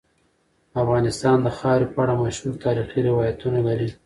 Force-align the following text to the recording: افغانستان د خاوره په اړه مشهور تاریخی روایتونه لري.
افغانستان 0.83 1.37
د 1.41 1.47
خاوره 1.57 1.87
په 1.93 1.99
اړه 2.03 2.13
مشهور 2.23 2.53
تاریخی 2.65 2.99
روایتونه 3.09 3.59
لري. 3.67 3.89